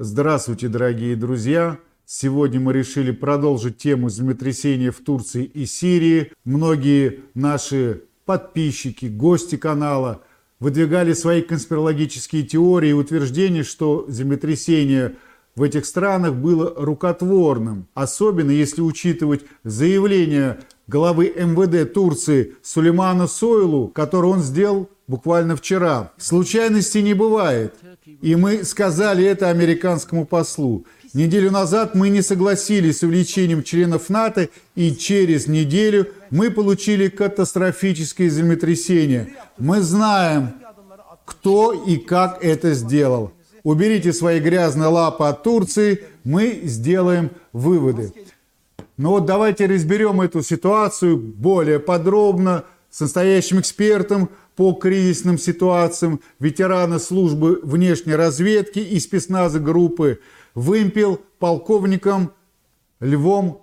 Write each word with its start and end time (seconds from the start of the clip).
Здравствуйте, 0.00 0.68
дорогие 0.68 1.16
друзья! 1.16 1.76
Сегодня 2.06 2.60
мы 2.60 2.72
решили 2.72 3.10
продолжить 3.10 3.78
тему 3.78 4.08
землетрясения 4.08 4.92
в 4.92 4.98
Турции 4.98 5.42
и 5.42 5.66
Сирии. 5.66 6.30
Многие 6.44 7.24
наши 7.34 8.04
подписчики, 8.24 9.06
гости 9.06 9.56
канала 9.56 10.22
выдвигали 10.60 11.14
свои 11.14 11.42
конспирологические 11.42 12.44
теории 12.44 12.90
и 12.90 12.92
утверждения, 12.92 13.64
что 13.64 14.06
землетрясение 14.08 15.16
в 15.56 15.64
этих 15.64 15.84
странах 15.84 16.36
было 16.36 16.72
рукотворным. 16.76 17.88
Особенно 17.94 18.52
если 18.52 18.82
учитывать 18.82 19.40
заявление 19.64 20.60
главы 20.88 21.32
МВД 21.36 21.92
Турции 21.92 22.54
Сулеймана 22.62 23.28
Сойлу, 23.28 23.88
которое 23.88 24.32
он 24.32 24.40
сделал 24.40 24.88
буквально 25.06 25.54
вчера. 25.54 26.12
Случайностей 26.16 27.02
не 27.02 27.14
бывает. 27.14 27.74
И 28.22 28.34
мы 28.34 28.64
сказали 28.64 29.24
это 29.24 29.50
американскому 29.50 30.26
послу. 30.26 30.84
Неделю 31.14 31.50
назад 31.50 31.94
мы 31.94 32.08
не 32.08 32.22
согласились 32.22 32.98
с 32.98 33.02
увеличением 33.02 33.62
членов 33.62 34.08
НАТО, 34.08 34.48
и 34.74 34.94
через 34.94 35.46
неделю 35.46 36.08
мы 36.30 36.50
получили 36.50 37.08
катастрофическое 37.08 38.28
землетрясение. 38.28 39.34
Мы 39.58 39.80
знаем, 39.80 40.54
кто 41.24 41.72
и 41.72 41.96
как 41.96 42.42
это 42.42 42.74
сделал. 42.74 43.32
Уберите 43.62 44.12
свои 44.12 44.40
грязные 44.40 44.88
лапы 44.88 45.24
от 45.24 45.42
Турции, 45.42 46.04
мы 46.24 46.60
сделаем 46.64 47.30
выводы. 47.52 48.12
Но 48.98 49.12
вот 49.12 49.24
давайте 49.24 49.64
разберем 49.64 50.20
эту 50.20 50.42
ситуацию 50.42 51.16
более 51.16 51.78
подробно 51.78 52.64
с 52.90 53.00
настоящим 53.00 53.60
экспертом, 53.60 54.28
по 54.58 54.72
кризисным 54.72 55.38
ситуациям 55.38 56.20
ветерана 56.40 56.98
службы 56.98 57.60
внешней 57.62 58.16
разведки 58.16 58.80
и 58.80 58.98
спецназа 58.98 59.60
группы 59.60 60.18
«Вымпел» 60.56 61.20
полковником 61.38 62.32
Львом 62.98 63.62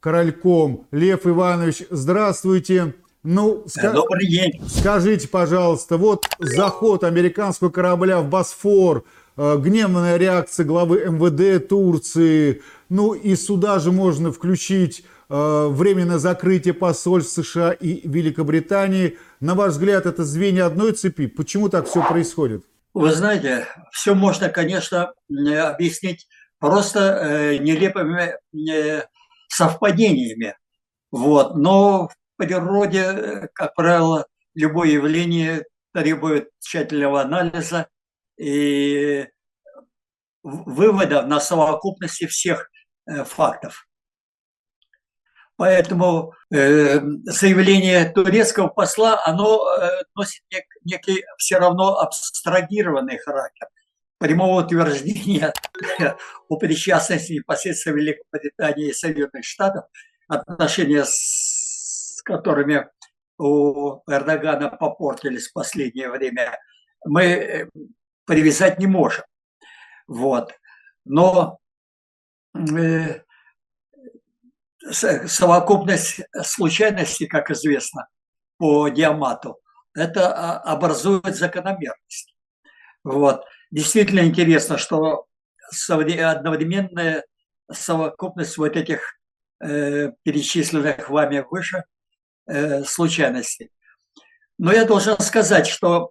Корольком. 0.00 0.86
Лев 0.90 1.26
Иванович, 1.26 1.84
здравствуйте. 1.88 2.92
Ну, 3.22 3.64
ска... 3.66 3.92
Добрый 3.92 4.26
день. 4.26 4.60
Скажите, 4.66 5.28
пожалуйста, 5.28 5.96
вот 5.96 6.26
заход 6.38 7.04
американского 7.04 7.70
корабля 7.70 8.20
в 8.20 8.28
Босфор, 8.28 9.04
э, 9.38 9.56
гневная 9.56 10.18
реакция 10.18 10.66
главы 10.66 11.06
МВД 11.06 11.66
Турции, 11.66 12.60
ну 12.88 13.14
и 13.14 13.36
сюда 13.36 13.78
же 13.78 13.92
можно 13.92 14.32
включить 14.32 15.04
Э, 15.30 15.68
временное 15.68 16.18
закрытие 16.18 16.74
посольств 16.74 17.32
США 17.32 17.72
и 17.72 18.06
Великобритании. 18.06 19.18
На 19.40 19.54
ваш 19.54 19.72
взгляд, 19.72 20.06
это 20.06 20.24
звенья 20.24 20.66
одной 20.66 20.92
цепи? 20.92 21.26
Почему 21.26 21.68
так 21.68 21.88
все 21.88 22.06
происходит? 22.06 22.64
Вы 22.92 23.10
знаете, 23.10 23.66
все 23.90 24.14
можно, 24.14 24.48
конечно, 24.50 25.14
объяснить 25.28 26.28
просто 26.58 27.00
э, 27.00 27.56
нелепыми 27.58 28.36
э, 28.70 29.02
совпадениями. 29.48 30.56
Вот. 31.10 31.56
Но 31.56 32.08
в 32.08 32.14
природе, 32.36 33.00
э, 33.00 33.48
как 33.54 33.74
правило, 33.74 34.26
любое 34.54 34.90
явление 34.90 35.64
требует 35.94 36.50
тщательного 36.60 37.22
анализа 37.22 37.88
и 38.38 39.26
вывода 40.42 41.22
на 41.22 41.40
совокупности 41.40 42.26
всех 42.26 42.68
э, 42.68 42.73
фактов. 43.24 43.86
Поэтому 45.56 46.34
э, 46.52 47.00
заявление 47.24 48.10
турецкого 48.10 48.68
посла, 48.68 49.20
оно 49.24 49.64
э, 49.78 50.02
носит 50.16 50.42
нек, 50.50 50.64
некий 50.84 51.24
все 51.38 51.58
равно 51.58 52.00
абстрагированный 52.00 53.18
характер. 53.18 53.68
Прямого 54.18 54.62
утверждения 54.62 55.52
о 56.48 56.56
причастности 56.56 57.34
непосредственно 57.34 57.96
Великобритании 57.96 58.88
и 58.88 58.92
Соединенных 58.92 59.44
Штатов, 59.44 59.84
отношения 60.26 61.04
с 61.06 62.20
которыми 62.24 62.88
у 63.38 64.00
Эрдогана 64.10 64.70
попортились 64.70 65.48
в 65.48 65.52
последнее 65.52 66.10
время, 66.10 66.58
мы 67.04 67.22
э, 67.22 67.68
привязать 68.24 68.80
не 68.80 68.86
можем. 68.88 69.24
Вот. 70.08 70.52
Но 71.04 71.58
э, 71.60 71.63
совокупность 74.90 76.20
случайностей, 76.42 77.26
как 77.26 77.50
известно, 77.50 78.08
по 78.58 78.88
диамату, 78.88 79.58
это 79.94 80.32
а, 80.32 80.58
образует 80.60 81.36
закономерность. 81.36 82.34
Вот. 83.02 83.44
Действительно 83.70 84.20
интересно, 84.20 84.78
что 84.78 85.26
одновременная 85.70 87.24
совокупность 87.72 88.56
вот 88.58 88.76
этих 88.76 89.18
э, 89.60 90.12
перечисленных 90.22 91.08
вами 91.08 91.44
выше 91.50 91.84
э, 92.46 92.84
случайностей. 92.84 93.70
Но 94.58 94.72
я 94.72 94.84
должен 94.84 95.18
сказать, 95.18 95.66
что, 95.66 96.10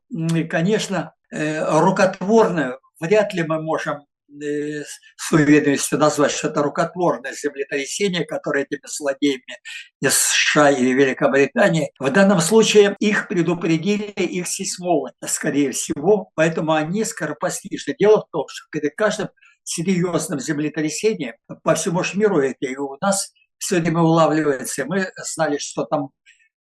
конечно, 0.50 1.14
э, 1.32 1.64
рукотворную 1.80 2.80
вряд 3.00 3.34
ли 3.34 3.44
мы 3.44 3.62
можем 3.62 4.06
Э, 4.06 4.13
с 4.40 5.32
уверенностью 5.32 6.00
назвать, 6.00 6.32
что 6.32 6.48
это 6.48 6.62
рукотворное 6.62 7.34
землетрясение, 7.34 8.26
которое 8.26 8.64
этими 8.64 8.82
злодеями 8.86 9.58
из 10.02 10.14
США 10.18 10.72
и 10.72 10.94
Великобритании. 10.94 11.92
В 12.00 12.10
данном 12.12 12.40
случае 12.40 12.96
их 13.00 13.28
предупредили 13.28 14.04
их 14.04 14.48
сейсмологи, 14.48 15.14
скорее 15.28 15.72
всего, 15.72 16.32
поэтому 16.36 16.74
они 16.74 17.04
скоропостижны. 17.04 17.96
Дело 17.98 18.26
в 18.26 18.30
том, 18.32 18.46
что 18.48 18.68
перед 18.72 18.96
каждым 18.96 19.30
серьезным 19.64 20.40
землетрясением 20.40 21.36
по 21.64 21.76
всему 21.76 22.04
миру 22.14 22.40
это 22.40 22.66
и 22.66 22.76
у 22.76 22.98
нас 23.02 23.32
все 23.58 23.80
время 23.80 24.02
улавливается. 24.02 24.86
Мы 24.86 25.10
знали, 25.18 25.58
что 25.58 25.86
там 25.86 26.10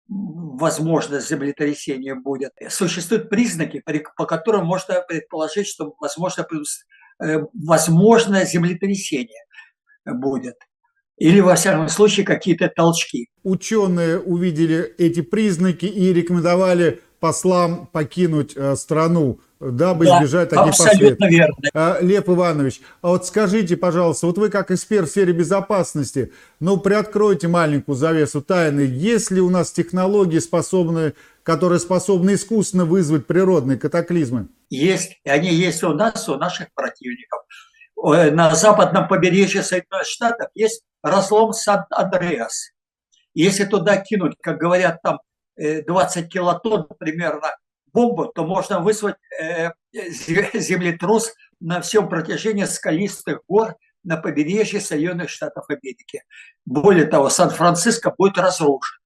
возможно 0.09 1.21
землетрясение 1.21 2.15
будет. 2.15 2.53
Существуют 2.69 3.31
признаки, 3.31 3.83
по 4.17 4.27
которым 4.27 4.67
можно 4.67 5.01
предположить, 5.01 5.69
что 5.69 5.95
возможно 5.99 6.45
Э, 6.45 6.92
возможно 7.55 8.45
землетрясение 8.45 9.45
будет. 10.05 10.57
Или, 11.19 11.41
во 11.41 11.55
всяком 11.55 11.89
случае, 11.89 12.27
какие-то 12.27 12.69
толчки. 12.69 13.29
Ученые 13.45 14.19
увидели 14.19 14.95
эти 14.99 15.21
признаки 15.21 15.85
и 15.85 16.13
рекомендовали 16.13 17.01
послам 17.21 17.87
покинуть 17.93 18.55
э, 18.57 18.75
страну, 18.75 19.39
дабы 19.61 20.07
да, 20.07 20.19
избежать 20.19 20.49
таких 20.49 20.77
последствий. 20.77 21.29
верно. 21.29 21.55
А, 21.73 21.99
Лев 22.01 22.29
Иванович, 22.29 22.81
а 23.01 23.11
вот 23.11 23.25
скажите, 23.25 23.77
пожалуйста, 23.77 24.27
вот 24.27 24.39
вы 24.39 24.49
как 24.49 24.73
эксперт 24.73 25.07
в 25.07 25.13
сфере 25.13 25.33
безопасности, 25.33 26.33
ну, 26.59 26.79
приоткройте 26.79 27.47
маленькую 27.47 27.95
завесу 27.95 28.43
тайны. 28.43 28.81
Есть 28.81 29.31
ли 29.31 29.41
у 29.41 29.51
нас 29.51 29.71
технологии, 29.71 30.41
способные, 30.41 31.15
которые 31.43 31.79
способны 31.79 32.35
искусственно 32.35 32.85
вызвать 32.85 33.27
природные 33.27 33.79
катаклизмы? 33.79 34.49
Есть, 34.71 35.21
и 35.25 35.31
они 35.31 35.53
есть 35.53 35.83
у 35.83 35.93
нас, 35.95 36.29
у 36.29 36.37
наших 36.37 36.73
противников. 36.75 37.43
На 37.97 38.55
западном 38.55 39.07
побережье 39.07 39.63
Соединенных 39.63 40.07
Штатов 40.07 40.49
есть 40.55 40.83
разлом 41.03 41.53
Сан-Андреас. 41.53 42.73
Если 43.35 43.65
туда 43.65 43.97
кинуть, 43.99 44.35
как 44.41 44.59
говорят 44.59 45.01
там, 45.03 45.21
20 45.57 46.25
э, 46.25 46.29
килотонн 46.29 46.87
примерно 46.99 47.57
бомбу, 47.93 48.27
то 48.27 48.45
можно 48.45 48.81
вызвать 48.81 49.17
э, 49.41 49.71
землетрус 49.93 51.33
на 51.61 51.81
всем 51.81 52.09
протяжении 52.09 52.65
скалистых 52.65 53.41
гор 53.47 53.77
на 54.03 54.17
побережье 54.17 54.81
Соединенных 54.81 55.31
Штатов 55.31 55.67
Америки. 55.69 56.25
Более 56.65 57.07
того, 57.07 57.31
Сан-Франциско 57.31 58.13
будет 58.17 58.39
разрушен. 58.39 58.99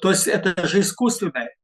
То 0.00 0.10
есть 0.10 0.26
это 0.26 0.66
же 0.66 0.80
искусственное 0.80 1.54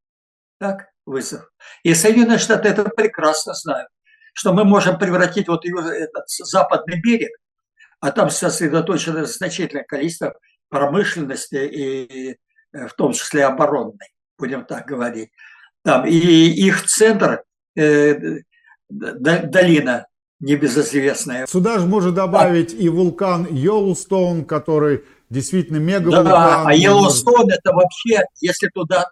так, 0.60 0.88
вызов. 1.06 1.50
И 1.82 1.94
Соединенные 1.94 2.38
Штаты 2.38 2.69
это 2.69 2.84
прекрасно 2.84 3.55
знают, 3.55 3.88
что 4.34 4.52
мы 4.52 4.64
можем 4.64 4.99
превратить 4.99 5.49
вот 5.49 5.64
этот 5.64 6.29
западный 6.29 7.00
берег, 7.00 7.32
а 8.00 8.12
там 8.12 8.31
сосредоточено 8.31 9.25
значительное 9.25 9.84
количество 9.84 10.38
промышленности 10.69 11.56
и 11.56 12.31
э, 12.73 12.87
в 12.87 12.93
том 12.93 13.12
числе 13.12 13.46
оборонной 13.46 14.14
будем 14.38 14.64
так 14.64 14.87
говорить. 14.87 15.31
Там, 15.82 16.06
и 16.06 16.17
их 16.17 16.84
центр, 16.87 17.43
э, 17.76 18.40
долина 18.88 20.06
небезызвестная. 20.40 21.46
Сюда 21.46 21.79
же 21.79 21.87
можно 21.87 22.12
добавить 22.12 22.75
а, 22.75 22.76
и 22.76 22.88
вулкан 22.88 23.46
Йеллоустоун, 23.50 24.44
который 24.44 25.05
действительно 25.31 25.79
мега. 25.79 26.11
Да, 26.11 26.65
а 26.67 26.75
Йеллоустоун 26.75 27.50
это 27.50 27.73
вообще, 27.73 28.23
если 28.41 28.69
туда 28.69 29.06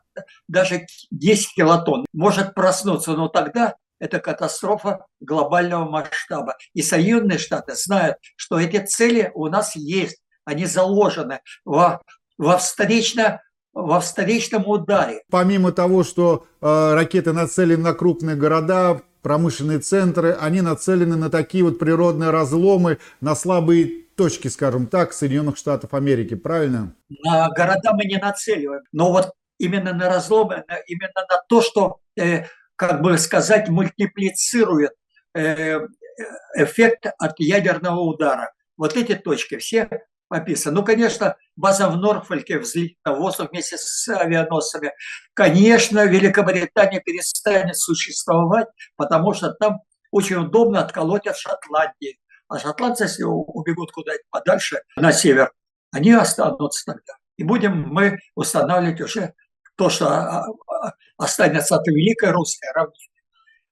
даже 0.48 0.86
10 1.10 1.54
килотонн 1.54 2.06
может 2.12 2.54
проснуться, 2.54 3.12
но 3.12 3.28
тогда 3.28 3.74
это 4.00 4.20
катастрофа 4.20 5.06
глобального 5.20 5.88
масштаба. 5.88 6.56
И 6.74 6.82
Соединенные 6.82 7.38
Штаты 7.38 7.74
знают, 7.74 8.16
что 8.36 8.58
эти 8.58 8.84
цели 8.84 9.30
у 9.34 9.46
нас 9.46 9.74
есть, 9.76 10.18
они 10.44 10.66
заложены 10.66 11.40
во, 11.64 12.02
во 12.36 12.58
встречно 12.58 13.40
во 13.74 14.00
встречном 14.00 14.66
ударе. 14.66 15.22
Помимо 15.30 15.70
того, 15.70 16.02
что 16.02 16.46
э, 16.60 16.94
ракеты 16.94 17.32
нацелены 17.32 17.82
на 17.82 17.94
крупные 17.94 18.34
города, 18.34 19.02
промышленные 19.22 19.78
центры, 19.78 20.36
они 20.40 20.62
нацелены 20.62 21.16
на 21.16 21.30
такие 21.30 21.62
вот 21.62 21.78
природные 21.78 22.30
разломы, 22.30 22.98
на 23.20 23.36
слабые 23.36 24.07
точки, 24.18 24.48
скажем 24.48 24.88
так, 24.88 25.12
Соединенных 25.12 25.56
Штатов 25.56 25.94
Америки, 25.94 26.34
правильно? 26.34 26.94
На 27.08 27.48
города 27.50 27.92
мы 27.94 28.04
не 28.04 28.16
нацеливаем, 28.16 28.82
но 28.92 29.12
вот 29.12 29.32
именно 29.58 29.94
на 29.94 30.08
разломы, 30.08 30.64
именно 30.86 31.24
на 31.30 31.42
то, 31.48 31.62
что, 31.62 32.00
э, 32.20 32.44
как 32.76 33.00
бы 33.00 33.16
сказать, 33.16 33.68
мультиплицирует 33.68 34.92
э, 35.34 35.78
эффект 36.56 37.06
от 37.18 37.38
ядерного 37.38 38.00
удара. 38.00 38.52
Вот 38.76 38.96
эти 38.96 39.14
точки 39.14 39.56
все 39.56 39.88
описаны. 40.28 40.74
Ну, 40.74 40.84
конечно, 40.84 41.36
база 41.56 41.88
в 41.88 41.96
Норфольке 41.96 42.58
взлетит 42.58 42.98
на 43.04 43.14
воздух 43.14 43.50
вместе 43.50 43.76
с 43.78 44.08
авианосцами. 44.08 44.92
Конечно, 45.32 46.04
Великобритания 46.04 47.00
перестанет 47.00 47.78
существовать, 47.78 48.66
потому 48.96 49.32
что 49.32 49.52
там 49.52 49.78
очень 50.10 50.36
удобно 50.36 50.80
отколоть 50.80 51.26
от 51.28 51.36
Шотландии. 51.36 52.18
А 52.48 52.58
шотландцы, 52.58 53.04
если 53.04 53.24
убегут 53.24 53.92
куда-нибудь 53.92 54.26
подальше, 54.30 54.82
на 54.96 55.12
север, 55.12 55.52
они 55.92 56.12
останутся 56.12 56.84
тогда. 56.86 57.14
И 57.36 57.44
будем 57.44 57.88
мы 57.88 58.18
устанавливать 58.34 59.00
уже 59.00 59.34
то, 59.76 59.90
что 59.90 60.08
а, 60.08 60.46
а, 60.46 60.92
останется 61.16 61.76
от 61.76 61.86
великой 61.86 62.32
русской 62.32 62.70
равнины, 62.74 62.96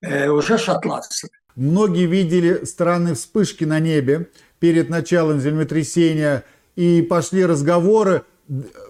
э, 0.02 0.28
уже 0.28 0.56
шотландцами. 0.58 1.32
Многие 1.56 2.06
видели 2.06 2.64
странные 2.64 3.14
вспышки 3.14 3.64
на 3.64 3.80
небе 3.80 4.30
перед 4.60 4.88
началом 4.88 5.40
землетрясения, 5.40 6.44
и 6.76 7.02
пошли 7.02 7.44
разговоры. 7.44 8.24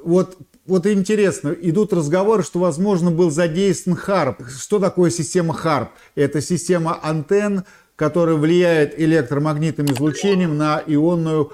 Вот, 0.05 0.37
вот 0.67 0.87
интересно, 0.87 1.51
идут 1.51 1.93
разговоры, 1.93 2.43
что, 2.43 2.59
возможно, 2.59 3.11
был 3.11 3.31
задействован 3.31 3.97
ХАРП. 3.97 4.43
Что 4.49 4.79
такое 4.79 5.11
система 5.11 5.55
ХАРП? 5.55 5.91
Это 6.17 6.41
система 6.41 6.99
антенн, 7.03 7.65
которая 7.97 8.37
влияет 8.37 8.99
электромагнитным 8.99 9.87
излучением 9.87 10.57
на 10.57 10.83
ионную 10.87 11.53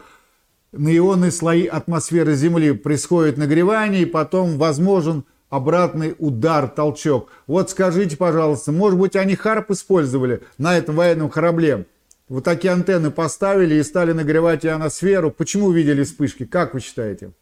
на 0.72 0.96
ионные 0.96 1.30
слои 1.30 1.66
атмосферы 1.66 2.34
Земли. 2.34 2.72
Происходит 2.72 3.36
нагревание, 3.36 4.02
и 4.02 4.06
потом 4.06 4.56
возможен 4.56 5.24
обратный 5.50 6.14
удар, 6.18 6.66
толчок. 6.66 7.30
Вот 7.46 7.68
скажите, 7.70 8.16
пожалуйста, 8.16 8.72
может 8.72 8.98
быть, 8.98 9.14
они 9.14 9.36
ХАРП 9.36 9.72
использовали 9.72 10.42
на 10.56 10.76
этом 10.76 10.96
военном 10.96 11.28
корабле? 11.28 11.86
Вот 12.28 12.44
такие 12.44 12.72
антенны 12.72 13.10
поставили 13.10 13.74
и 13.74 13.82
стали 13.82 14.12
нагревать 14.12 14.64
ионосферу. 14.64 15.30
Почему 15.30 15.70
видели 15.70 16.04
вспышки? 16.04 16.46
Как 16.46 16.72
вы 16.72 16.80
считаете? 16.80 17.32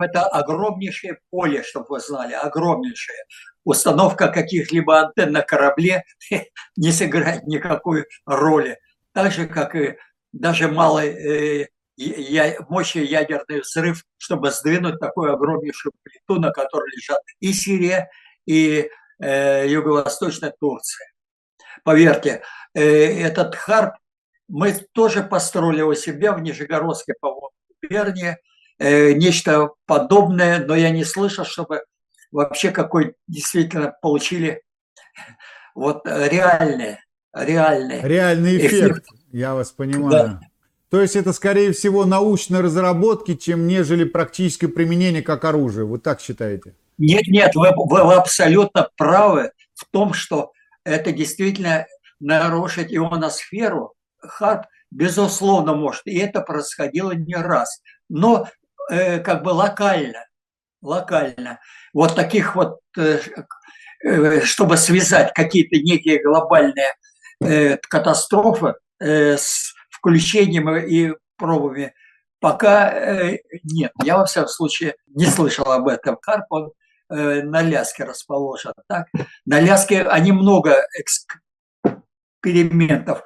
Это 0.00 0.24
огромнейшее 0.24 1.18
поле, 1.30 1.62
чтобы 1.62 1.86
вы 1.90 2.00
знали, 2.00 2.32
огромнейшее. 2.32 3.18
Установка 3.64 4.28
каких-либо 4.28 5.00
антенн 5.00 5.32
на 5.32 5.42
корабле 5.42 6.04
не 6.76 6.92
сыграет 6.92 7.46
никакой 7.46 8.06
роли. 8.26 8.78
Так 9.12 9.32
же, 9.32 9.46
как 9.46 9.74
и 9.76 9.96
даже 10.32 10.68
малый 10.68 11.08
э, 11.08 11.66
мощный 12.68 13.06
ядерный 13.06 13.60
взрыв, 13.60 14.04
чтобы 14.16 14.50
сдвинуть 14.50 14.98
такую 14.98 15.32
огромнейшую 15.32 15.92
плиту, 16.02 16.40
на 16.40 16.50
которой 16.50 16.90
лежат 16.96 17.20
и 17.40 17.52
Сирия, 17.52 18.10
и 18.46 18.88
э, 19.20 19.68
Юго-Восточная 19.68 20.54
Турция. 20.58 21.12
Поверьте, 21.84 22.42
э, 22.74 22.82
этот 22.82 23.54
харп 23.54 23.94
мы 24.48 24.72
тоже 24.92 25.22
построили 25.22 25.82
у 25.82 25.94
себя 25.94 26.32
в 26.32 26.42
Нижегородской, 26.42 27.14
по-моему, 27.20 27.50
губернии, 27.82 28.36
э, 28.78 29.12
нечто 29.12 29.70
подобное, 29.86 30.64
но 30.64 30.74
я 30.74 30.90
не 30.90 31.04
слышал, 31.04 31.44
чтобы 31.44 31.82
вообще 32.32 32.70
какой 32.70 33.14
действительно 33.28 33.94
получили 34.02 34.62
вот 35.74 36.02
реальный, 36.06 36.98
реальный, 37.32 38.00
реальный 38.02 38.56
эффект. 38.58 38.72
эффект. 38.72 39.06
Я 39.30 39.54
вас 39.54 39.70
понимаю. 39.70 40.10
Да. 40.10 40.40
То 40.90 41.00
есть 41.00 41.16
это, 41.16 41.32
скорее 41.32 41.72
всего, 41.72 42.04
научные 42.04 42.60
разработки, 42.60 43.34
чем 43.34 43.66
нежели 43.66 44.04
практическое 44.04 44.68
применение 44.68 45.22
как 45.22 45.44
оружие. 45.44 45.86
Вы 45.86 45.98
так 45.98 46.20
считаете? 46.20 46.74
Нет, 46.98 47.22
нет, 47.28 47.54
вы, 47.54 47.70
вы, 47.74 48.04
вы 48.04 48.14
абсолютно 48.14 48.90
правы 48.98 49.52
в 49.72 49.86
том, 49.90 50.12
что 50.12 50.52
это 50.84 51.12
действительно 51.12 51.86
нарушить 52.20 52.92
ионосферу. 52.92 53.94
Харп, 54.18 54.66
безусловно, 54.90 55.74
может. 55.74 56.02
И 56.06 56.18
это 56.18 56.42
происходило 56.42 57.12
не 57.12 57.36
раз. 57.36 57.80
Но 58.10 58.46
э, 58.90 59.18
как 59.20 59.44
бы 59.44 59.48
локально. 59.48 60.26
Локально. 60.82 61.60
Вот 61.94 62.14
таких 62.16 62.56
вот, 62.56 62.80
э, 62.98 63.20
э, 64.04 64.40
чтобы 64.42 64.76
связать 64.76 65.32
какие-то 65.32 65.76
некие 65.76 66.20
глобальные 66.22 66.92
э, 67.40 67.76
катастрофы 67.76 68.74
с 69.00 69.72
включением 69.90 70.68
и 70.76 71.12
пробами. 71.36 71.94
Пока 72.40 73.32
нет. 73.62 73.92
Я, 74.02 74.18
во 74.18 74.26
всяком 74.26 74.48
случае, 74.48 74.96
не 75.06 75.26
слышал 75.26 75.70
об 75.70 75.88
этом. 75.88 76.16
Карп, 76.16 76.46
он 76.50 76.72
на 77.08 77.62
Ляске 77.62 78.04
расположен. 78.04 78.72
Так? 78.88 79.08
На 79.44 79.60
Ляске 79.60 80.02
они 80.02 80.30
много 80.32 80.84
экспериментов 82.42 83.24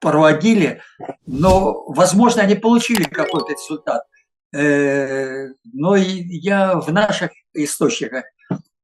проводили, 0.00 0.82
но, 1.26 1.84
возможно, 1.86 2.42
они 2.42 2.56
получили 2.56 3.04
какой-то 3.04 3.52
результат. 3.52 4.04
Э, 4.54 5.48
но 5.72 5.96
я 5.96 6.78
в 6.78 6.92
наших 6.92 7.32
источниках 7.54 8.24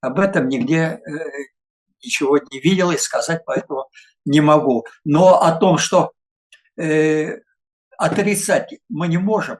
об 0.01 0.19
этом 0.19 0.49
нигде 0.49 1.01
ничего 2.03 2.39
не 2.39 2.61
видел 2.61 2.91
и 2.91 2.97
сказать 2.97 3.43
поэтому 3.45 3.89
не 4.25 4.41
могу. 4.41 4.85
Но 5.05 5.43
о 5.43 5.53
том, 5.53 5.79
что 5.79 6.13
э, 6.77 7.39
отрицать 7.99 8.75
мы 8.89 9.09
не 9.09 9.19
можем, 9.19 9.59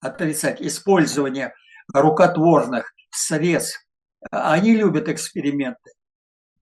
отрицать 0.00 0.60
использование 0.60 1.54
рукотворных 1.92 2.92
средств. 3.10 3.86
Они 4.30 4.74
любят 4.76 5.08
эксперименты. 5.08 5.92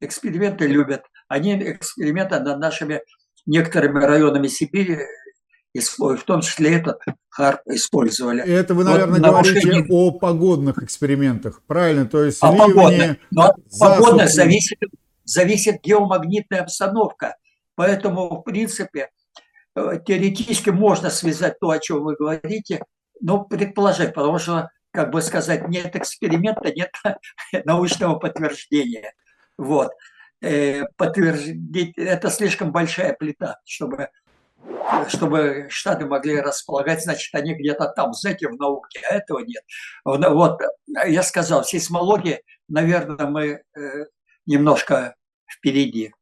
Эксперименты 0.01 0.67
любят. 0.67 1.05
Они 1.29 1.55
эксперименты 1.73 2.41
над 2.41 2.59
нашими 2.59 3.03
некоторыми 3.47 4.03
районами 4.03 4.49
Сибири 4.49 5.01
в 5.75 6.23
том 6.25 6.41
числе 6.41 6.77
этот 6.77 7.01
харп 7.29 7.61
использовали. 7.67 8.43
Это 8.43 8.75
вы, 8.75 8.85
наверное, 8.85 9.21
вот 9.21 9.29
говорите 9.29 9.67
нарушение... 9.67 9.87
о 9.91 10.11
погодных 10.13 10.83
экспериментах, 10.83 11.63
правильно? 11.67 12.07
То 12.07 12.25
есть 12.25 12.43
о 12.43 12.51
ливни, 12.53 12.59
погодных. 12.59 13.17
Но 13.31 13.55
погодных 13.79 14.29
зависит, 14.29 14.79
зависит 15.25 15.81
геомагнитная 15.83 16.63
обстановка. 16.63 17.37
Поэтому, 17.77 18.41
в 18.41 18.43
принципе, 18.43 19.11
Э, 19.77 19.99
теоретически 20.05 20.71
можно 20.71 21.11
связать 21.11 21.59
то, 21.61 21.71
о 21.71 21.79
чем 21.79 22.03
вы 22.03 22.17
говорите, 22.17 22.85
но 23.21 23.45
предположить, 23.45 24.15
потому 24.15 24.39
что, 24.39 24.71
как 24.91 25.11
бы 25.11 25.23
сказать, 25.23 25.69
нет 25.69 25.95
эксперимента, 25.95 26.73
нет 26.73 26.93
научного 27.65 28.19
подтверждения. 28.19 29.13
Вот. 29.57 29.93
Э, 30.43 30.85
подтвердить, 30.97 31.97
это 31.97 32.31
слишком 32.31 32.73
большая 32.73 33.13
плита, 33.13 33.61
чтобы, 33.65 34.11
чтобы 35.09 35.67
Штаты 35.69 36.07
могли 36.07 36.41
располагать, 36.41 37.03
значит, 37.03 37.35
они 37.35 37.55
где-то 37.55 37.89
там, 37.89 38.13
знаете, 38.13 38.49
в 38.49 38.59
науке, 38.59 39.01
а 39.11 39.15
этого 39.15 39.41
нет. 39.41 39.63
Вот, 40.05 40.61
я 41.07 41.23
сказал, 41.23 41.65
сейсмология, 41.65 42.43
наверное, 42.69 43.27
мы 43.27 43.63
э, 43.77 44.05
немножко 44.47 45.15
впереди. 45.51 46.13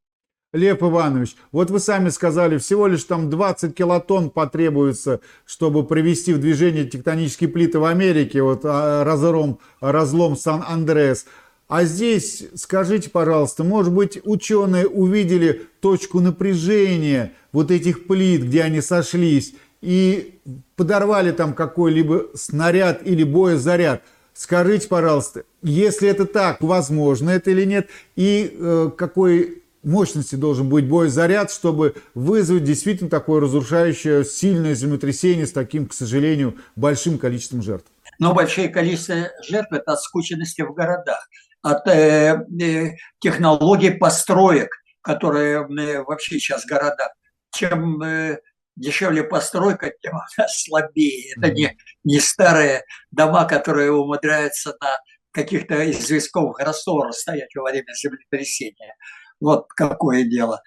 Лев 0.55 0.83
Иванович, 0.83 1.37
вот 1.53 1.71
вы 1.71 1.79
сами 1.79 2.09
сказали, 2.09 2.57
всего 2.57 2.87
лишь 2.87 3.05
там 3.05 3.29
20 3.29 3.75
килотонн 3.75 4.31
потребуется, 4.31 5.21
чтобы 5.45 5.87
привести 5.87 6.33
в 6.33 6.41
движение 6.41 6.87
тектонические 6.87 7.51
плиты 7.51 7.79
в 7.79 7.85
Америке, 7.85 8.43
вот 8.43 8.63
а, 8.65 9.05
разлом, 9.05 9.59
разлом 9.81 10.37
Сан-Андреас. 10.37 11.27
А 11.69 11.85
здесь, 11.85 12.45
скажите, 12.55 13.11
пожалуйста, 13.11 13.63
может 13.63 13.93
быть, 13.93 14.19
ученые 14.25 14.87
увидели 14.87 15.67
точку 15.81 16.21
напряжения 16.21 17.33
вот 17.53 17.71
этих 17.71 18.07
плит, 18.07 18.45
где 18.45 18.63
они 18.63 18.81
сошлись, 18.81 19.55
и 19.83 20.41
подорвали 20.77 21.31
там 21.31 21.53
какой-либо 21.53 22.29
снаряд 22.35 23.07
или 23.07 23.23
боезаряд. 23.23 24.03
Скажите, 24.33 24.89
пожалуйста, 24.89 25.45
если 25.63 26.09
это 26.09 26.25
так, 26.25 26.63
возможно 26.63 27.31
это 27.31 27.51
или 27.51 27.65
нет, 27.65 27.89
и 28.17 28.57
э, 28.59 28.91
какой 28.97 29.63
мощности 29.83 30.37
должен 30.37 30.71
быть 30.71 30.89
боезаряд, 30.89 31.51
чтобы 31.51 31.97
вызвать 32.15 32.65
действительно 32.65 33.11
такое 33.11 33.43
разрушающее 33.43 34.25
сильное 34.25 34.75
землетрясение 34.75 35.47
с 35.47 35.53
таким, 35.53 35.87
к 35.87 35.93
сожалению, 35.93 36.57
большим 36.77 37.19
количеством 37.19 37.63
жертв. 37.63 37.87
Но 38.19 38.35
большое 38.35 38.69
количество 38.69 39.31
жертв– 39.47 39.69
это 39.73 39.93
от 39.93 40.01
скученности 40.01 40.63
в 40.63 40.73
городах, 40.73 41.29
от 41.63 41.87
э, 41.89 42.45
э, 42.61 42.97
технологий 43.21 43.91
построек, 43.91 44.71
которые 45.03 45.67
э, 45.67 46.03
вообще 46.03 46.39
сейчас 46.39 46.65
города. 46.67 47.13
Чем 47.55 48.03
э, 48.03 48.39
дешевле 48.77 49.25
постройка, 49.25 49.93
тем 50.01 50.13
она 50.39 50.49
слабее. 50.49 51.35
Это 51.37 51.51
не, 51.53 51.77
не 52.05 52.21
старые 52.21 52.85
дома, 53.11 53.45
которые 53.45 53.93
умудряются 53.93 54.77
на 54.81 54.97
каких-то 55.33 55.91
известков 55.91 56.59
рассора 56.59 57.13
стоять 57.13 57.55
во 57.55 57.65
время 57.65 57.93
землетрясения. 57.95 58.97
Вот 59.41 59.67
какое 59.69 60.25
дело. 60.25 60.63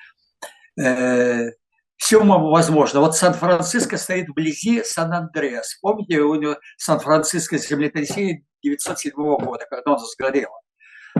Э, 0.79 1.49
Все 1.97 2.23
возможно. 2.23 2.99
Вот 2.99 3.15
Сан-Франциско 3.15 3.97
стоит 3.97 4.29
вблизи 4.29 4.83
Сан-Андреас. 4.83 5.77
Помните, 5.81 6.19
у 6.21 6.35
него 6.35 6.57
Сан-Франциско 6.77 7.57
землетрясение 7.57 8.43
907 8.63 9.13
года, 9.13 9.65
когда 9.69 9.93
он 9.93 9.99
сгорел, 9.99 10.49
э, 10.49 10.60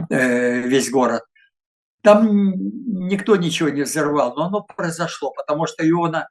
весь 0.08 0.90
город. 0.90 1.22
Там 2.02 2.52
никто 2.86 3.36
ничего 3.36 3.68
не 3.68 3.82
взорвал, 3.82 4.34
но 4.34 4.46
оно 4.46 4.62
произошло, 4.62 5.32
потому 5.32 5.66
что 5.66 5.88
иона 5.88 6.28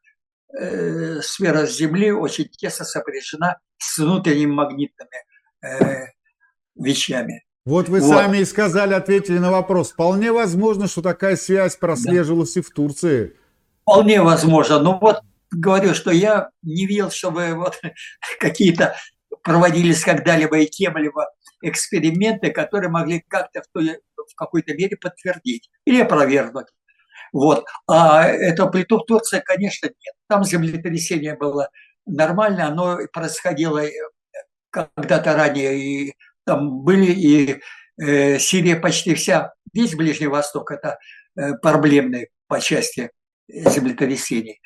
э, 0.53 1.21
сфера 1.21 1.65
Земли 1.65 2.11
очень 2.11 2.49
тесно 2.49 2.83
сопряжена 2.85 3.57
с 3.77 3.97
внутренними 3.97 4.51
магнитными 4.51 5.25
э, 5.63 6.07
вещами. 6.75 7.45
Вот 7.65 7.89
вы 7.89 8.01
вот. 8.01 8.09
сами 8.09 8.39
и 8.39 8.45
сказали, 8.45 8.93
ответили 8.93 9.37
на 9.37 9.51
вопрос. 9.51 9.91
Вполне 9.91 10.31
возможно, 10.31 10.87
что 10.87 11.01
такая 11.01 11.35
связь 11.35 11.75
прослеживалась 11.75 12.55
да. 12.55 12.59
и 12.59 12.63
в 12.63 12.71
Турции. 12.71 13.37
Вполне 13.83 14.21
возможно. 14.21 14.79
Но 14.79 14.97
вот 14.99 15.21
говорю, 15.51 15.93
что 15.93 16.11
я 16.11 16.49
не 16.63 16.85
видел, 16.85 17.11
чтобы 17.11 17.53
вот 17.53 17.79
какие-то 18.39 18.95
проводились 19.43 20.03
когда-либо 20.03 20.59
и 20.59 20.65
кем-либо 20.65 21.29
эксперименты, 21.61 22.51
которые 22.51 22.89
могли 22.89 23.23
как-то 23.27 23.61
в, 23.73 23.79
в 23.79 24.35
какой-то 24.35 24.73
мере 24.73 24.97
подтвердить 24.97 25.69
или 25.85 26.01
опровергнуть. 26.01 26.67
Вот. 27.33 27.65
А 27.87 28.25
это 28.25 28.67
плиту 28.67 28.99
в 28.99 29.05
Турции, 29.05 29.41
конечно, 29.43 29.87
нет. 29.87 30.15
Там 30.27 30.43
землетрясение 30.43 31.35
было 31.35 31.69
нормально, 32.05 32.67
оно 32.67 32.99
происходило 33.13 33.85
э, 33.85 33.91
когда-то 34.69 35.33
ранее, 35.35 35.77
и 35.77 36.15
там 36.45 36.83
были 36.83 37.11
и 37.11 37.61
э, 38.01 38.39
Сирия 38.39 38.75
почти 38.75 39.13
вся, 39.15 39.53
весь 39.73 39.95
Ближний 39.95 40.27
Восток 40.27 40.71
это 40.71 40.97
э, 41.37 41.53
проблемный 41.61 42.29
по 42.47 42.59
части 42.59 43.11
землетрясений. 43.47 44.61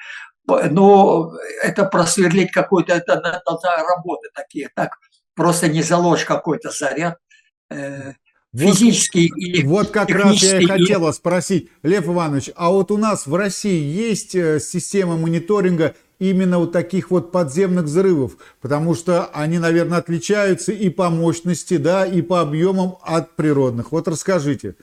Но 0.48 1.32
это 1.64 1.86
просверлить 1.86 2.52
какой-то, 2.52 2.94
это 2.94 3.20
должна 3.46 3.78
работы 3.78 4.30
такие, 4.34 4.70
так 4.76 4.92
просто 5.36 5.68
не 5.68 5.82
заложь 5.82 6.26
какой-то 6.26 6.72
заряд, 6.72 7.18
э, 7.70 8.14
физический 8.54 9.30
вот, 9.30 9.38
или 9.38 9.66
Вот 9.66 9.90
как 9.90 10.10
раз 10.10 10.42
я 10.42 10.60
и 10.60 10.66
хотела 10.66 11.12
спросить, 11.12 11.70
Лев 11.84 12.08
Иванович, 12.08 12.52
а 12.56 12.72
вот 12.72 12.92
у 12.92 12.98
нас 12.98 13.28
в 13.28 13.36
России 13.36 13.84
есть 13.84 14.36
э, 14.36 14.60
система 14.60 15.18
мониторинга 15.18 15.96
именно 16.20 16.60
вот 16.60 16.72
таких 16.72 17.12
вот 17.12 17.32
подземных 17.32 17.86
взрывов, 17.86 18.38
потому 18.62 18.96
что 18.96 19.26
они, 19.34 19.60
наверное, 19.60 19.98
отличаются 19.98 20.72
и 20.72 20.90
по 20.90 21.10
мощности, 21.10 21.78
да, 21.78 22.06
и 22.06 22.22
по 22.22 22.42
объемам 22.42 22.98
от 23.02 23.36
природных. 23.36 23.92
Вот 23.92 24.08
расскажите. 24.08 24.76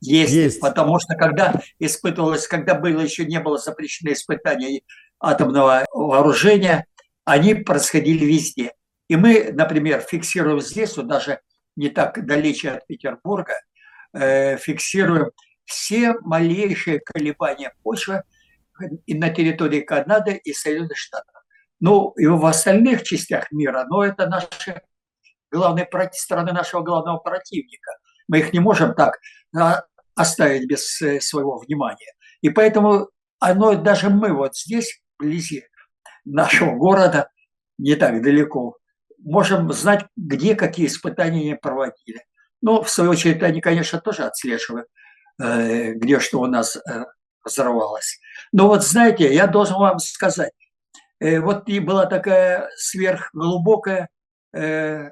Есть, 0.00 0.32
есть. 0.32 0.60
потому 0.60 0.98
что 0.98 1.14
когда 1.14 1.60
испытывалось, 1.78 2.48
когда 2.48 2.74
было 2.74 3.00
еще 3.00 3.24
не 3.24 3.38
было 3.38 3.56
запрещено 3.58 4.12
испытания 4.12 4.82
атомного 5.20 5.86
вооружения, 5.92 6.86
они 7.24 7.54
происходили 7.54 8.24
везде. 8.24 8.72
И 9.12 9.16
мы, 9.16 9.52
например, 9.52 10.00
фиксируем 10.00 10.62
здесь, 10.62 10.96
вот 10.96 11.06
даже 11.06 11.40
не 11.76 11.90
так 11.90 12.24
далече 12.24 12.70
от 12.70 12.86
Петербурга, 12.86 13.52
э, 14.14 14.56
фиксируем 14.56 15.32
все 15.66 16.14
малейшие 16.22 16.98
колебания 17.00 17.74
почвы 17.82 18.22
и 19.04 19.12
на 19.12 19.28
территории 19.28 19.82
Канады 19.82 20.40
и 20.42 20.54
Соединенных 20.54 20.96
Штатов. 20.96 21.34
Ну, 21.78 22.12
и 22.12 22.26
в 22.26 22.46
остальных 22.46 23.02
частях 23.02 23.52
мира, 23.52 23.84
но 23.86 24.02
это 24.02 24.26
наши 24.26 24.80
главные 25.50 25.86
страны 26.14 26.52
нашего 26.52 26.80
главного 26.80 27.18
противника. 27.18 27.90
Мы 28.28 28.38
их 28.38 28.54
не 28.54 28.60
можем 28.60 28.94
так 28.94 29.18
а, 29.54 29.84
оставить 30.14 30.66
без 30.66 31.02
э, 31.02 31.20
своего 31.20 31.58
внимания. 31.58 32.14
И 32.40 32.48
поэтому 32.48 33.10
оно, 33.40 33.74
даже 33.74 34.08
мы 34.08 34.32
вот 34.32 34.56
здесь, 34.56 35.02
вблизи 35.18 35.64
нашего 36.24 36.74
города, 36.76 37.28
не 37.76 37.94
так 37.94 38.22
далеко, 38.22 38.78
можем 39.24 39.72
знать, 39.72 40.06
где 40.16 40.54
какие 40.54 40.86
испытания 40.86 41.40
они 41.40 41.54
проводили. 41.54 42.24
Но, 42.60 42.82
в 42.82 42.90
свою 42.90 43.10
очередь, 43.10 43.42
они, 43.42 43.60
конечно, 43.60 44.00
тоже 44.00 44.24
отслеживают, 44.24 44.86
э, 45.40 45.92
где 45.92 46.20
что 46.20 46.40
у 46.40 46.46
нас 46.46 46.76
э, 46.76 47.04
взорвалось. 47.44 48.20
Но 48.52 48.68
вот 48.68 48.84
знаете, 48.84 49.32
я 49.32 49.46
должен 49.46 49.76
вам 49.76 49.98
сказать, 49.98 50.52
э, 51.18 51.40
вот 51.40 51.68
и 51.68 51.80
была 51.80 52.06
такая 52.06 52.68
сверхглубокая 52.76 54.08
э, 54.52 55.10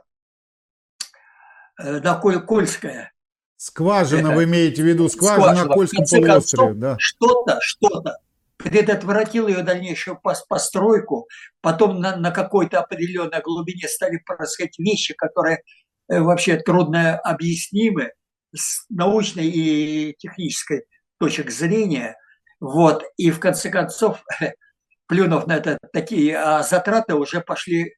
Кольская. 2.46 3.12
Скважина, 3.56 4.32
вы 4.32 4.44
имеете 4.44 4.82
в 4.82 4.86
виду, 4.86 5.08
скважина, 5.08 5.42
скважина. 5.42 5.68
на 5.68 5.74
Кольском 5.74 6.04
полуострове, 6.06 6.74
да? 6.74 6.96
Что-то, 6.98 7.58
что-то 7.60 8.18
предотвратил 8.62 9.48
ее 9.48 9.62
дальнейшую 9.62 10.20
постройку, 10.48 11.28
потом 11.60 12.00
на, 12.00 12.16
на 12.16 12.30
какой-то 12.30 12.80
определенной 12.80 13.40
глубине 13.42 13.88
стали 13.88 14.18
происходить 14.24 14.78
вещи, 14.78 15.14
которые 15.14 15.62
вообще 16.08 16.56
трудно 16.56 17.18
объяснимы 17.18 18.12
с 18.54 18.84
научной 18.88 19.46
и 19.46 20.16
технической 20.18 20.84
точек 21.18 21.50
зрения. 21.50 22.16
Вот. 22.60 23.04
И 23.16 23.30
в 23.30 23.40
конце 23.40 23.70
концов, 23.70 24.22
плюнув 25.06 25.46
на 25.46 25.56
это, 25.56 25.78
такие 25.92 26.36
а 26.36 26.62
затраты 26.62 27.14
уже 27.14 27.40
пошли 27.40 27.94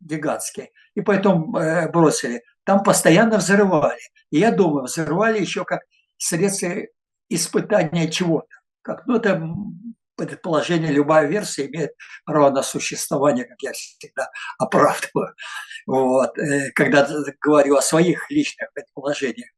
гигантские. 0.00 0.70
И 0.94 1.00
поэтому 1.00 1.56
э, 1.58 1.90
бросили. 1.90 2.42
Там 2.64 2.82
постоянно 2.82 3.38
взрывали. 3.38 4.00
И 4.30 4.38
я 4.38 4.50
думаю, 4.50 4.84
взрывали 4.84 5.40
еще 5.40 5.64
как 5.64 5.80
средство 6.18 6.70
испытания 7.28 8.10
чего-то. 8.10 8.48
Как, 8.82 9.06
ну, 9.06 9.16
это 9.16 9.42
предположение, 10.16 10.92
любая 10.92 11.26
версия 11.26 11.66
имеет 11.66 11.92
право 12.24 12.50
на 12.50 12.62
существование, 12.62 13.44
как 13.44 13.60
я 13.62 13.72
всегда 13.72 14.30
оправдываю, 14.58 15.34
вот, 15.86 16.38
э, 16.38 16.70
когда 16.74 17.08
говорю 17.40 17.76
о 17.76 17.82
своих 17.82 18.30
личных 18.30 18.72
предположениях. 18.72 19.50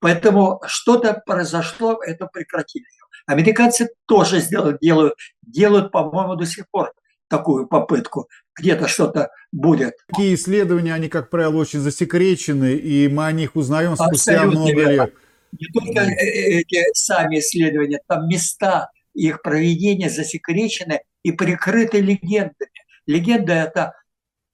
Поэтому 0.00 0.60
что-то 0.66 1.22
произошло, 1.24 1.98
это 2.02 2.26
прекратили. 2.26 2.84
Американцы 3.26 3.88
тоже 4.06 4.40
сделают, 4.40 4.78
делают, 4.80 5.14
делают, 5.42 5.90
по-моему, 5.92 6.36
до 6.36 6.44
сих 6.44 6.68
пор 6.70 6.92
такую 7.28 7.66
попытку. 7.66 8.28
Где-то 8.56 8.86
что-то 8.86 9.30
будет. 9.50 9.94
Такие 10.08 10.34
исследования, 10.34 10.94
они, 10.94 11.08
как 11.08 11.30
правило, 11.30 11.56
очень 11.56 11.80
засекречены, 11.80 12.74
и 12.74 13.08
мы 13.08 13.26
о 13.26 13.32
них 13.32 13.56
узнаем 13.56 13.96
спустя 13.96 14.34
Абсолютно 14.34 14.60
много 14.60 14.72
верно. 14.72 14.90
лет. 14.90 15.14
Не 15.52 15.66
только 15.72 16.00
э, 16.00 16.14
э, 16.14 16.60
эти 16.60 16.84
сами 16.92 17.38
исследования, 17.38 18.00
там 18.06 18.28
места 18.28 18.90
их 19.14 19.42
проведения 19.42 20.10
засекречены 20.10 21.00
и 21.22 21.32
прикрыты 21.32 22.00
легендами. 22.00 22.70
Легенда– 23.06 23.52
это 23.54 23.92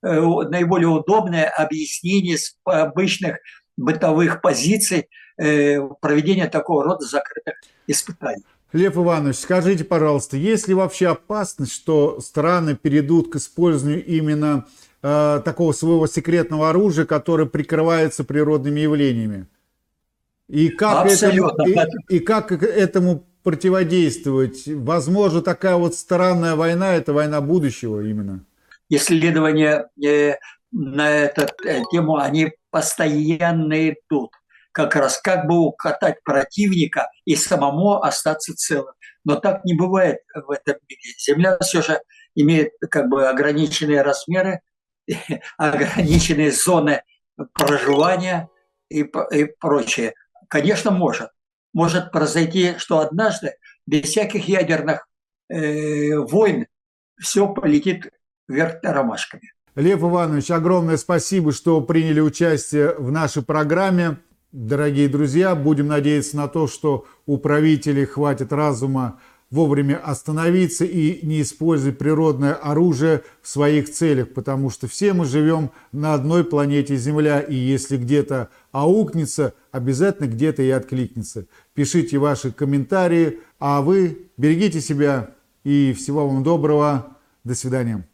наиболее 0.02 0.88
удобное 0.88 1.48
объяснение 1.48 2.38
с 2.38 2.56
обычных 2.64 3.38
бытовых 3.76 4.40
позиций 4.40 5.08
э, 5.38 5.80
проведения 6.00 6.48
такого 6.48 6.84
рода 6.84 7.04
закрытых 7.04 7.54
испытаний. 7.86 8.44
Лев 8.72 8.96
Иванович, 8.96 9.36
скажите, 9.36 9.84
пожалуйста, 9.84 10.36
есть 10.36 10.68
ли 10.68 10.74
вообще 10.74 11.08
опасность, 11.08 11.72
что 11.72 12.20
страны 12.20 12.76
перейдут 12.76 13.32
к 13.32 13.36
использованию 13.36 14.04
именно 14.04 14.66
э, 15.02 15.40
такого 15.44 15.72
своего 15.72 16.06
секретного 16.06 16.70
оружия, 16.70 17.04
которое 17.04 17.46
прикрывается 17.46 18.22
природными 18.22 18.80
явлениями? 18.80 19.46
И 20.46 20.68
как, 20.68 21.06
Абсолютно. 21.06 21.62
этому, 21.62 22.04
и, 22.08 22.16
и 22.16 22.18
как 22.20 22.52
этому 22.52 23.26
противодействовать? 23.42 24.62
Возможно, 24.66 25.42
такая 25.42 25.76
вот 25.76 25.94
странная 25.94 26.56
война– 26.56 26.94
это 26.96 27.12
война 27.12 27.40
будущего 27.40 28.00
именно. 28.00 28.44
Исследования 28.88 29.88
э, 30.04 30.34
на 30.72 31.10
эту 31.10 31.42
э, 31.64 31.82
тему, 31.90 32.16
они 32.16 32.52
постоянно 32.70 33.90
идут. 33.90 34.30
Как 34.72 34.94
раз 34.94 35.18
как 35.18 35.46
бы 35.46 35.58
укатать 35.58 36.22
противника 36.22 37.10
и 37.24 37.34
самому 37.34 38.02
остаться 38.02 38.54
целым. 38.54 38.94
Но 39.24 39.36
так 39.36 39.64
не 39.64 39.74
бывает 39.74 40.18
в 40.34 40.50
этом 40.50 40.76
мире. 40.88 41.00
Земля 41.18 41.58
все 41.58 41.82
же 41.82 42.00
имеет 42.34 42.72
как 42.90 43.08
бы 43.08 43.28
ограниченные 43.28 44.02
размеры, 44.02 44.60
ограниченные 45.58 46.52
зоны 46.52 47.02
проживания 47.52 48.48
и, 48.88 49.00
и 49.32 49.44
прочее. 49.58 50.14
Конечно, 50.48 50.90
может. 50.90 51.30
Может 51.72 52.10
произойти, 52.10 52.74
что 52.78 52.98
однажды 53.00 53.54
без 53.86 54.02
всяких 54.02 54.48
ядерных 54.48 55.06
э, 55.48 56.16
войн 56.16 56.66
все 57.18 57.52
полетит 57.52 58.10
вверх 58.48 58.78
ромашками. 58.82 59.52
Лев 59.76 60.00
Иванович, 60.00 60.50
огромное 60.50 60.96
спасибо, 60.96 61.52
что 61.52 61.80
приняли 61.80 62.20
участие 62.20 62.94
в 62.94 63.12
нашей 63.12 63.42
программе. 63.42 64.18
Дорогие 64.52 65.08
друзья, 65.08 65.54
будем 65.54 65.86
надеяться 65.86 66.36
на 66.36 66.48
то, 66.48 66.66
что 66.66 67.06
у 67.24 67.38
правителей 67.38 68.04
хватит 68.04 68.52
разума 68.52 69.20
вовремя 69.50 69.96
остановиться 69.96 70.84
и 70.84 71.24
не 71.26 71.42
использовать 71.42 71.98
природное 71.98 72.54
оружие 72.54 73.22
в 73.42 73.48
своих 73.48 73.90
целях, 73.90 74.32
потому 74.32 74.70
что 74.70 74.86
все 74.86 75.12
мы 75.12 75.24
живем 75.24 75.70
на 75.92 76.14
одной 76.14 76.44
планете 76.44 76.96
Земля, 76.96 77.40
и 77.40 77.54
если 77.54 77.96
где-то 77.96 78.48
аукнется, 78.72 79.54
обязательно 79.72 80.26
где-то 80.26 80.62
и 80.62 80.70
откликнется. 80.70 81.46
Пишите 81.74 82.18
ваши 82.18 82.52
комментарии, 82.52 83.40
а 83.58 83.82
вы 83.82 84.30
берегите 84.36 84.80
себя 84.80 85.30
и 85.64 85.94
всего 85.96 86.28
вам 86.28 86.42
доброго. 86.42 87.16
До 87.42 87.54
свидания. 87.54 88.06